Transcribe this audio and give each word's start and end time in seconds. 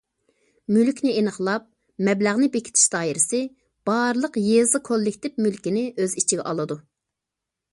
مۈلۈكنى 0.75 1.11
ئېنىقلاپ، 1.17 1.67
مەبلەغنى 2.07 2.49
بېكىتىش 2.55 2.87
دائىرىسى 2.95 3.41
بارلىق 3.91 4.41
يېزا 4.45 4.83
كوللېكتىپ 4.89 5.39
مۈلكىنى 5.47 5.85
ئۆز 5.91 6.17
ئىچىگە 6.23 6.47
ئالىدۇ. 6.53 6.81